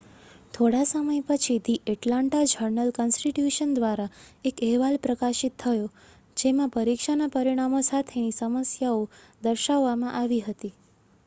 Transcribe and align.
થોડા 0.53 0.85
સમય 0.91 1.25
પછી 1.25 1.57
ધી 1.67 1.91
એટલાન્ટા 1.91 2.39
જર્નલ-કન્સ્ટિટ્યુશન 2.51 3.75
દ્વારા 3.75 4.07
એક 4.45 4.63
અહેવાલ 4.63 4.97
પ્રકાશિત 5.03 5.59
થયો 5.59 5.85
જેમાં 6.37 6.73
પરીક્ષાના 6.73 7.31
પરિણામો 7.31 7.85
સાથેની 7.85 8.35
સમસ્યાઓ 8.37 9.07
દર્શાવવામાં 9.43 10.19
આવી 10.19 10.43
હતી 10.45 10.75